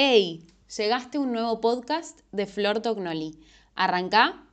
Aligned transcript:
¡Ey! 0.00 0.46
Llegaste 0.76 1.18
un 1.18 1.32
nuevo 1.32 1.60
podcast 1.60 2.20
de 2.30 2.46
Flor 2.46 2.78
Tognoli. 2.82 3.36
Arranca 3.74 4.44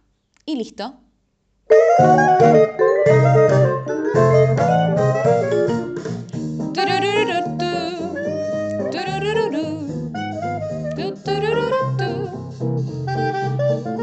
y 0.44 0.56
listo. 0.56 0.96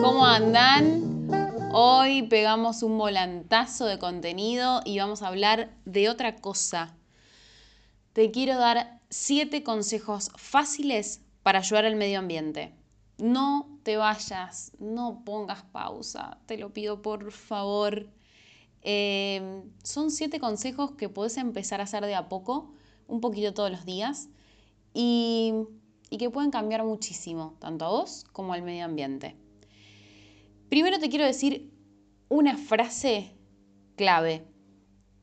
¿Cómo 0.00 0.24
andan? 0.24 1.28
Hoy 1.72 2.22
pegamos 2.28 2.84
un 2.84 2.96
volantazo 2.98 3.86
de 3.86 3.98
contenido 3.98 4.80
y 4.84 5.00
vamos 5.00 5.22
a 5.22 5.26
hablar 5.26 5.74
de 5.86 6.08
otra 6.08 6.36
cosa. 6.36 6.94
Te 8.12 8.30
quiero 8.30 8.56
dar 8.58 9.00
siete 9.10 9.64
consejos 9.64 10.30
fáciles 10.36 11.20
para 11.42 11.58
ayudar 11.58 11.84
al 11.84 11.96
medio 11.96 12.18
ambiente. 12.18 12.74
No 13.18 13.78
te 13.82 13.96
vayas, 13.96 14.72
no 14.78 15.22
pongas 15.24 15.62
pausa, 15.64 16.38
te 16.46 16.56
lo 16.56 16.72
pido 16.72 17.02
por 17.02 17.30
favor. 17.32 18.08
Em, 18.82 19.62
son 19.82 20.10
siete 20.10 20.40
consejos 20.40 20.92
que 20.92 21.08
puedes 21.08 21.36
empezar 21.36 21.80
a 21.80 21.84
hacer 21.84 22.04
de 22.04 22.14
a 22.14 22.28
poco, 22.28 22.72
un 23.06 23.20
poquito 23.20 23.54
todos 23.54 23.70
los 23.70 23.84
días, 23.84 24.28
y, 24.94 25.54
y 26.10 26.18
que 26.18 26.30
pueden 26.30 26.50
cambiar 26.50 26.84
muchísimo, 26.84 27.56
tanto 27.60 27.84
a 27.84 27.90
vos 27.90 28.24
como 28.32 28.54
al 28.54 28.62
medio 28.62 28.84
ambiente. 28.84 29.36
Primero 30.68 30.98
te 30.98 31.08
quiero 31.08 31.24
decir 31.24 31.70
una 32.28 32.56
frase 32.56 33.36
clave. 33.96 34.44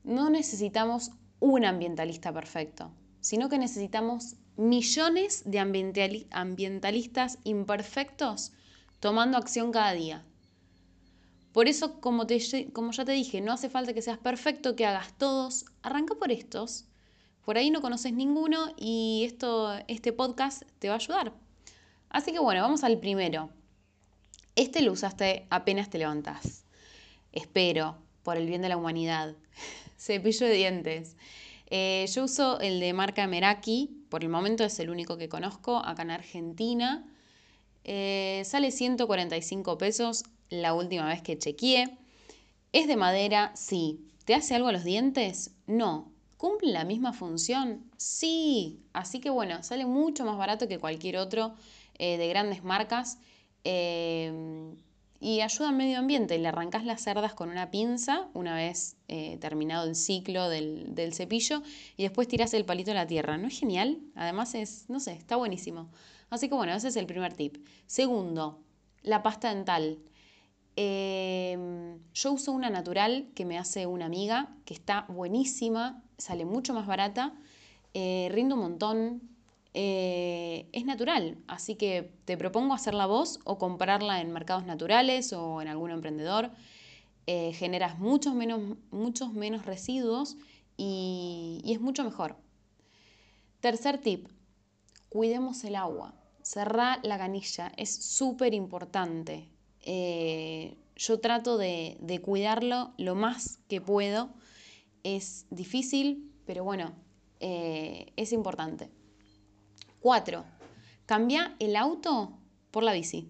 No 0.04 0.30
necesitamos 0.30 1.10
un 1.40 1.64
ambientalista 1.64 2.32
perfecto 2.32 2.92
sino 3.20 3.48
que 3.48 3.58
necesitamos 3.58 4.36
millones 4.56 5.42
de 5.46 5.58
ambientalistas 6.30 7.38
imperfectos 7.44 8.52
tomando 9.00 9.38
acción 9.38 9.72
cada 9.72 9.92
día. 9.92 10.24
Por 11.52 11.66
eso, 11.66 12.00
como, 12.00 12.26
como 12.72 12.92
ya 12.92 13.04
te 13.04 13.12
dije, 13.12 13.40
no 13.40 13.52
hace 13.52 13.68
falta 13.68 13.92
que 13.92 14.02
seas 14.02 14.18
perfecto, 14.18 14.76
que 14.76 14.86
hagas 14.86 15.16
todos. 15.18 15.64
Arranca 15.82 16.14
por 16.14 16.30
estos. 16.30 16.84
Por 17.44 17.58
ahí 17.58 17.70
no 17.70 17.80
conoces 17.80 18.12
ninguno 18.12 18.72
y 18.76 19.24
esto, 19.26 19.72
este 19.88 20.12
podcast 20.12 20.62
te 20.78 20.88
va 20.88 20.94
a 20.94 20.98
ayudar. 20.98 21.32
Así 22.08 22.32
que 22.32 22.38
bueno, 22.38 22.62
vamos 22.62 22.84
al 22.84 23.00
primero. 23.00 23.50
Este 24.54 24.82
lo 24.82 24.92
usaste 24.92 25.46
apenas 25.50 25.90
te 25.90 25.98
levantás. 25.98 26.64
Espero, 27.32 27.96
por 28.22 28.36
el 28.36 28.46
bien 28.46 28.62
de 28.62 28.68
la 28.68 28.76
humanidad. 28.76 29.34
Cepillo 29.98 30.46
de 30.46 30.52
dientes. 30.52 31.16
Eh, 31.70 32.06
yo 32.12 32.24
uso 32.24 32.60
el 32.60 32.80
de 32.80 32.92
marca 32.92 33.26
Meraki, 33.26 34.04
por 34.08 34.24
el 34.24 34.28
momento 34.28 34.64
es 34.64 34.78
el 34.80 34.90
único 34.90 35.16
que 35.16 35.28
conozco 35.28 35.78
acá 35.78 36.02
en 36.02 36.10
Argentina. 36.10 37.06
Eh, 37.84 38.42
sale 38.44 38.72
145 38.72 39.78
pesos 39.78 40.24
la 40.50 40.74
última 40.74 41.06
vez 41.06 41.22
que 41.22 41.38
chequeé. 41.38 41.96
¿Es 42.72 42.88
de 42.88 42.96
madera? 42.96 43.52
Sí. 43.54 44.00
¿Te 44.24 44.34
hace 44.34 44.54
algo 44.54 44.68
a 44.68 44.72
los 44.72 44.84
dientes? 44.84 45.52
No. 45.66 46.12
¿Cumple 46.36 46.72
la 46.72 46.84
misma 46.84 47.12
función? 47.12 47.84
Sí. 47.96 48.80
Así 48.92 49.20
que 49.20 49.30
bueno, 49.30 49.62
sale 49.62 49.86
mucho 49.86 50.24
más 50.24 50.36
barato 50.36 50.66
que 50.68 50.78
cualquier 50.78 51.18
otro 51.18 51.54
eh, 51.98 52.18
de 52.18 52.28
grandes 52.28 52.64
marcas 52.64 53.18
y 55.20 55.42
ayuda 55.42 55.68
al 55.68 55.76
medio 55.76 55.98
ambiente. 55.98 56.38
Le 56.38 56.48
arrancas 56.48 56.84
las 56.84 57.02
cerdas 57.02 57.34
con 57.34 57.50
una 57.50 57.70
pinza 57.70 58.28
una 58.32 58.56
vez 58.56 58.96
eh, 59.08 59.36
terminado 59.38 59.86
el 59.86 59.94
ciclo 59.94 60.48
del, 60.48 61.12
cepillo 61.12 61.62
y 61.96 62.04
después 62.04 62.26
tiras 62.26 62.54
el 62.54 62.64
palito 62.64 62.90
a 62.92 62.94
la 62.94 63.06
tierra. 63.06 63.36
¿No 63.36 63.46
es 63.46 63.58
genial? 63.58 64.00
Además 64.14 64.54
es, 64.54 64.86
no 64.88 64.98
sé, 64.98 65.12
está 65.12 65.36
buenísimo. 65.36 65.90
Así 66.30 66.48
que 66.48 66.54
bueno, 66.54 66.72
ese 66.72 66.88
es 66.88 66.96
el 66.96 67.06
primer 67.06 67.34
tip. 67.34 67.58
Segundo, 67.86 68.62
la 69.02 69.22
pasta 69.22 69.54
dental. 69.54 69.98
Em, 70.76 71.98
yo 72.14 72.32
uso 72.32 72.52
una 72.52 72.70
natural 72.70 73.28
que 73.34 73.44
me 73.44 73.58
hace 73.58 73.86
una 73.86 74.06
amiga, 74.06 74.56
que 74.64 74.72
está 74.72 75.04
buenísima, 75.08 76.02
sale 76.16 76.46
mucho 76.46 76.72
más 76.72 76.86
barata, 76.86 77.34
eh, 77.92 78.28
rinde 78.30 78.54
un 78.54 78.60
montón, 78.60 79.22
eh, 79.72 80.68
es 80.72 80.84
natural. 80.84 81.38
Así 81.46 81.76
que 81.76 82.12
te 82.24 82.36
propongo 82.36 82.74
hacerla 82.74 83.06
vos 83.06 83.40
o 83.44 83.58
comprarla 83.58 84.20
en 84.20 84.32
mercados 84.32 84.66
naturales 84.66 85.32
o 85.32 85.62
en 85.62 85.68
algún 85.68 85.90
emprendedor. 85.90 86.50
Eh, 87.26 87.52
generas 87.52 87.98
muchos 87.98 88.34
menos, 88.34 88.76
muchos 88.90 89.32
menos 89.32 89.66
residuos 89.66 90.36
y, 90.76 91.62
es 91.64 91.80
mucho 91.80 92.04
mejor. 92.04 92.36
Tercer 93.60 93.98
tip, 93.98 94.28
cuidemos 95.08 95.62
el 95.64 95.76
agua. 95.76 96.14
Cerrar 96.42 96.98
la 97.04 97.18
canilla 97.18 97.72
es 97.76 97.94
súper 97.94 98.54
importante. 98.54 99.48
Eh, 99.82 100.76
yo 100.96 101.20
trato 101.20 101.58
de, 101.58 101.96
de 102.00 102.20
cuidarlo 102.20 102.92
lo 102.96 103.14
más 103.14 103.58
que 103.68 103.80
puedo. 103.80 104.30
Es 105.04 105.46
difícil, 105.50 106.32
pero 106.44 106.64
bueno, 106.64 106.92
es 107.40 108.32
importante. 108.32 108.90
4. 110.00 110.44
Cambia 111.06 111.54
el 111.58 111.76
auto 111.76 112.38
por 112.70 112.82
la 112.82 112.92
bici. 112.92 113.28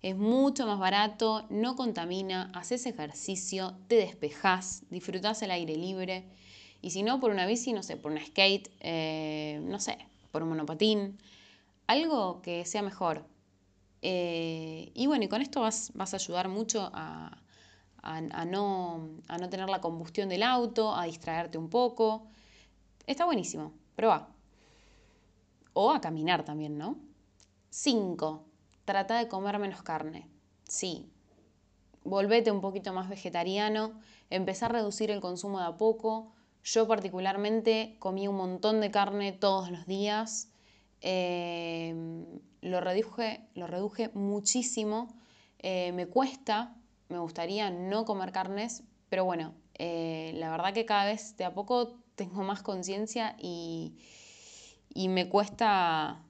Es 0.00 0.16
mucho 0.16 0.66
más 0.66 0.78
barato, 0.78 1.46
no 1.50 1.74
contamina, 1.74 2.50
haces 2.54 2.86
ejercicio, 2.86 3.76
te 3.88 3.96
despejas, 3.96 4.84
disfrutas 4.90 5.42
el 5.42 5.50
aire 5.50 5.76
libre. 5.76 6.24
Y 6.80 6.90
si 6.90 7.02
no, 7.02 7.18
por 7.18 7.30
una 7.30 7.46
bici, 7.46 7.72
no 7.72 7.82
sé, 7.82 7.96
por 7.96 8.12
un 8.12 8.18
skate, 8.18 8.70
eh, 8.80 9.60
no 9.64 9.80
sé, 9.80 9.98
por 10.30 10.44
un 10.44 10.50
monopatín, 10.50 11.18
algo 11.88 12.40
que 12.42 12.64
sea 12.64 12.82
mejor. 12.82 13.26
Eh, 14.02 14.92
y 14.94 15.06
bueno, 15.08 15.24
y 15.24 15.28
con 15.28 15.42
esto 15.42 15.60
vas, 15.62 15.90
vas 15.94 16.14
a 16.14 16.18
ayudar 16.18 16.48
mucho 16.48 16.90
a, 16.94 17.36
no, 18.46 19.08
a 19.26 19.38
no 19.38 19.48
tener 19.50 19.68
la 19.68 19.80
combustión 19.80 20.28
del 20.28 20.44
auto, 20.44 20.94
a 20.94 21.04
distraerte 21.04 21.58
un 21.58 21.68
poco. 21.68 22.28
Está 23.06 23.24
buenísimo, 23.24 23.72
prueba. 23.96 24.28
O 25.80 25.92
a 25.92 26.00
caminar 26.00 26.44
también, 26.44 26.76
¿no? 26.76 26.98
5. 27.70 28.44
Trata 28.84 29.16
de 29.16 29.28
comer 29.28 29.60
menos 29.60 29.80
carne. 29.82 30.28
Sí. 30.64 31.08
Volvete 32.02 32.50
un 32.50 32.60
poquito 32.60 32.92
más 32.92 33.08
vegetariano. 33.08 34.00
Empezá 34.28 34.66
a 34.66 34.70
reducir 34.70 35.12
el 35.12 35.20
consumo 35.20 35.60
de 35.60 35.66
a 35.66 35.76
poco. 35.76 36.32
Yo 36.64 36.88
particularmente 36.88 37.94
comí 38.00 38.26
un 38.26 38.34
montón 38.34 38.80
de 38.80 38.90
carne 38.90 39.30
todos 39.30 39.70
los 39.70 39.86
días. 39.86 40.50
Em, 41.00 42.26
lo, 42.60 42.80
reduje, 42.80 43.48
lo 43.54 43.68
reduje 43.68 44.10
muchísimo. 44.14 45.14
Eh, 45.60 45.92
me 45.92 46.08
cuesta, 46.08 46.74
me 47.08 47.20
gustaría 47.20 47.70
no 47.70 48.04
comer 48.04 48.32
carnes, 48.32 48.82
pero 49.08 49.24
bueno, 49.24 49.54
eh, 49.74 50.32
la 50.34 50.50
verdad 50.50 50.74
que 50.74 50.84
cada 50.84 51.04
vez 51.04 51.36
de 51.36 51.44
a 51.44 51.54
poco 51.54 52.00
tengo 52.16 52.42
más 52.42 52.64
conciencia 52.64 53.36
y, 53.38 53.94
y 54.98 55.06
me 55.06 55.28
cuesta, 55.28 56.24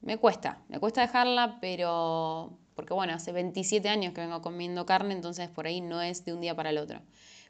me 0.00 0.16
cuesta, 0.16 0.62
me 0.70 0.80
cuesta 0.80 1.02
dejarla, 1.02 1.58
pero 1.60 2.56
porque 2.74 2.94
bueno, 2.94 3.12
hace 3.12 3.30
27 3.30 3.90
años 3.90 4.14
que 4.14 4.22
vengo 4.22 4.40
comiendo 4.40 4.86
carne, 4.86 5.12
entonces 5.12 5.50
por 5.50 5.66
ahí 5.66 5.82
no 5.82 6.00
es 6.00 6.24
de 6.24 6.32
un 6.32 6.40
día 6.40 6.56
para 6.56 6.70
el 6.70 6.78
otro. 6.78 7.02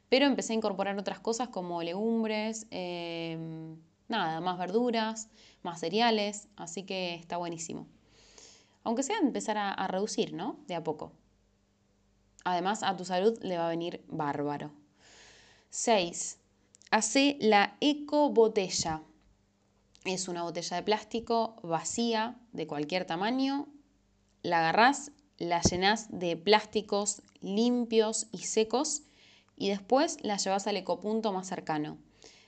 Pero 0.09 0.25
empecé 0.25 0.51
a 0.51 0.57
incorporar 0.57 0.97
otras 0.99 1.21
cosas 1.21 1.47
como 1.47 1.81
legumbres, 1.83 2.67
em, 2.69 3.77
nada, 4.09 4.41
más 4.41 4.57
verduras, 4.57 5.29
más 5.63 5.79
cereales, 5.79 6.49
así 6.57 6.83
que 6.83 7.15
está 7.15 7.37
buenísimo. 7.37 7.87
Aunque 8.83 9.03
sea 9.03 9.19
empezar 9.19 9.57
a, 9.57 9.71
a 9.71 9.87
reducir, 9.87 10.33
¿no? 10.33 10.59
De 10.67 10.75
a 10.75 10.83
poco. 10.83 11.13
Además, 12.43 12.83
a 12.83 12.97
tu 12.97 13.05
salud 13.05 13.39
le 13.41 13.57
va 13.57 13.67
a 13.67 13.69
venir 13.69 14.03
bárbaro. 14.09 14.71
6. 15.69 16.39
Hace 16.91 17.37
la 17.39 17.77
eco 17.79 18.31
botella. 18.31 19.01
Es 20.07 20.29
una 20.29 20.43
botella 20.43 20.77
de 20.77 20.83
plástico 20.83 21.57
vacía 21.63 22.37
de 22.53 22.65
cualquier 22.65 23.03
tamaño. 23.03 23.67
La 24.41 24.59
agarrás, 24.59 25.11
la 25.37 25.61
llenás 25.61 26.07
de 26.09 26.37
plásticos 26.37 27.21
limpios 27.41 28.27
y 28.31 28.37
secos 28.37 29.03
y 29.57 29.67
después 29.67 30.15
la 30.21 30.37
llevas 30.37 30.65
al 30.65 30.77
ecopunto 30.77 31.33
más 31.33 31.47
cercano. 31.47 31.97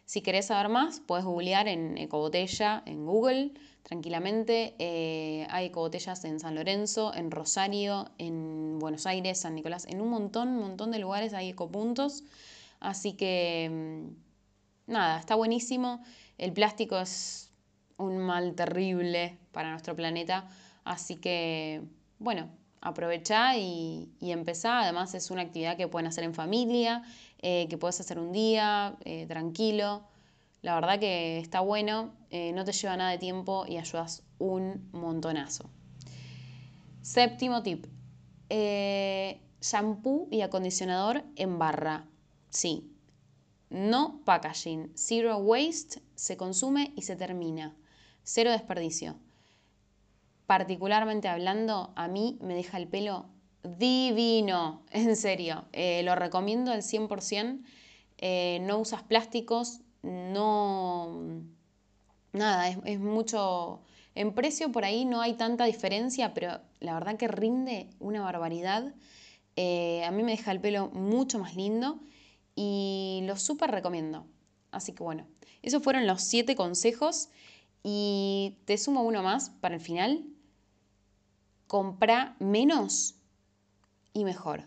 Si 0.05 0.21
querés 0.21 0.45
saber 0.45 0.69
más, 0.69 1.01
puedes 1.01 1.25
googlear 1.25 1.67
en 1.67 1.97
ecobotella 1.97 2.81
en 2.85 3.05
Google 3.05 3.51
tranquilamente. 3.83 4.75
Eh, 4.79 5.45
hay 5.49 5.65
ecobotellas 5.65 6.23
en 6.23 6.39
San 6.39 6.55
Lorenzo, 6.55 7.13
en 7.13 7.29
Rosario, 7.29 8.09
en 8.19 8.79
Buenos 8.79 9.05
Aires, 9.05 9.41
San 9.41 9.55
Nicolás, 9.55 9.85
en 9.85 9.99
un 9.99 10.07
montón, 10.07 10.55
montón 10.55 10.91
de 10.91 10.99
lugares 10.99 11.33
hay 11.33 11.49
ecopuntos. 11.49 12.23
Así 12.79 13.17
que, 13.17 13.69
mm, 13.69 14.91
nada, 14.93 15.19
está 15.19 15.35
buenísimo. 15.35 16.01
El 16.37 16.53
plástico 16.53 16.97
es 16.97 17.48
un 17.99 18.17
mal 18.17 18.55
terrible 18.55 19.37
para 19.51 19.69
nuestro 19.69 19.95
planeta. 19.95 20.49
Así 20.83 21.17
que, 21.17 21.83
bueno, 22.17 22.49
aprovecha 22.81 23.57
y, 23.57 24.09
y 24.19 24.31
empezá. 24.31 24.81
Además 24.81 25.13
es 25.13 25.29
una 25.29 25.43
actividad 25.43 25.77
que 25.77 25.87
pueden 25.87 26.07
hacer 26.07 26.23
en 26.23 26.33
familia, 26.33 27.03
eh, 27.41 27.67
que 27.69 27.77
puedes 27.77 27.99
hacer 27.99 28.17
un 28.19 28.31
día, 28.31 28.97
eh, 29.05 29.25
tranquilo. 29.27 30.03
La 30.61 30.75
verdad 30.75 30.99
que 30.99 31.39
está 31.39 31.61
bueno, 31.61 32.11
eh, 32.31 32.51
no 32.53 32.65
te 32.65 32.73
lleva 32.73 32.97
nada 32.97 33.11
de 33.11 33.17
tiempo 33.17 33.65
y 33.67 33.77
ayudas 33.77 34.23
un 34.39 34.89
montonazo. 34.91 35.69
Séptimo 37.01 37.63
tip. 37.63 37.85
Shampoo 39.61 40.27
y 40.31 40.41
acondicionador 40.41 41.23
en 41.35 41.59
barra. 41.59 42.05
Sí. 42.49 42.91
No 43.69 44.21
packaging. 44.25 44.91
Zero 44.95 45.37
waste. 45.37 46.01
Se 46.15 46.35
consume 46.35 46.91
y 46.95 47.03
se 47.03 47.15
termina. 47.15 47.75
Cero 48.31 48.51
desperdicio. 48.51 49.15
Particularmente 50.45 51.27
hablando, 51.27 51.93
a 51.95 52.07
mí 52.07 52.37
me 52.41 52.53
deja 52.53 52.77
el 52.77 52.87
pelo 52.87 53.25
divino. 53.63 54.85
En 54.91 55.15
serio. 55.15 55.65
Eh, 55.73 56.03
lo 56.03 56.13
recomiendo 56.13 56.71
al 56.71 56.83
100%. 56.83 58.61
no 58.61 58.77
usas 58.77 59.01
plásticos, 59.01 59.79
no... 60.03 61.41
Nada, 62.31 62.69
es, 62.85 62.99
mucho... 62.99 63.81
En 64.13 64.35
precio 64.35 64.71
por 64.71 64.85
ahí 64.85 65.05
no 65.05 65.21
hay 65.21 65.33
tanta 65.33 65.65
diferencia, 65.65 66.35
pero 66.35 66.59
la 66.81 66.93
verdad 66.93 67.17
que 67.17 67.27
rinde 67.27 67.89
una 67.99 68.21
barbaridad. 68.21 68.93
Eh, 69.55 70.03
a 70.05 70.11
mí 70.11 70.21
me 70.21 70.33
deja 70.33 70.51
el 70.51 70.61
pelo 70.61 70.89
mucho 70.89 71.39
más 71.39 71.55
lindo 71.55 71.99
y 72.53 73.21
lo 73.23 73.37
súper 73.37 73.71
recomiendo. 73.71 74.27
Así 74.69 74.93
que 74.93 75.01
bueno, 75.01 75.25
esos 75.63 75.81
fueron 75.81 76.05
los 76.05 76.21
siete 76.21 76.55
consejos 76.55 77.29
y 77.83 78.57
te 78.65 78.77
sumo 78.77 79.03
uno 79.03 79.23
más 79.23 79.49
para 79.49 79.75
el 79.75 79.81
final. 79.81 80.25
Compra 81.67 82.35
menos 82.39 83.15
y 84.13 84.25
mejor. 84.25 84.63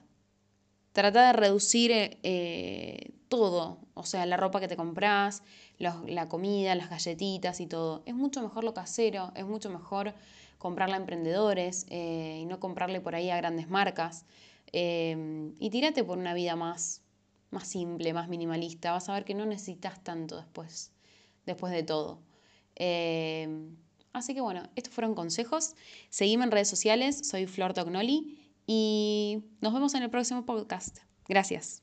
Trata 0.93 1.27
de 1.29 1.33
reducir 1.33 1.91
eh, 1.93 3.13
todo, 3.29 3.79
o 3.95 4.05
sea, 4.05 4.27
la 4.27 4.37
ropa 4.37 4.61
que 4.61 4.69
te 4.69 4.77
compras, 4.77 5.43
la 5.79 6.29
comida, 6.29 6.75
las 6.75 6.91
galletitas 6.91 7.61
y 7.61 7.67
todo. 7.67 8.03
Es 8.07 8.15
mucho 8.15 8.43
mejor 8.43 8.63
lo 8.63 8.75
casero, 8.75 9.33
es 9.35 9.47
mucho 9.47 9.71
mejor 9.71 10.15
comprarla 10.59 10.97
a 10.97 10.99
emprendedores 11.01 11.87
eh, 11.89 12.39
y 12.41 12.45
no 12.47 12.61
comprarle 12.61 13.01
por 13.01 13.15
ahí 13.15 13.31
a 13.31 13.37
grandes 13.37 13.69
marcas. 13.69 14.27
Eh, 14.73 15.53
y 15.59 15.71
tírate 15.71 16.05
por 16.05 16.19
una 16.19 16.35
vida 16.35 16.57
más, 16.57 17.03
más 17.51 17.67
simple, 17.67 18.13
más 18.13 18.29
minimalista. 18.29 18.93
Vas 18.93 19.09
a 19.09 19.15
ver 19.15 19.25
que 19.25 19.35
no 19.35 19.47
necesitas 19.47 20.03
tanto 20.05 20.37
después, 20.37 20.93
después 21.47 21.73
de 21.73 21.83
todo. 21.83 22.21
Así 24.13 24.35
que 24.35 24.41
bueno, 24.41 24.63
estos 24.77 24.93
fueron 24.93 25.15
consejos. 25.15 25.75
Seguime 26.11 26.45
en 26.45 26.51
redes 26.51 26.69
sociales, 26.69 27.21
soy 27.25 27.47
Flor 27.47 27.75
Tognoli 27.75 28.39
y 28.67 29.43
nos 29.61 29.73
vemos 29.73 29.95
en 29.95 30.03
el 30.03 30.11
próximo 30.11 30.45
podcast. 30.45 30.99
Gracias. 31.29 31.82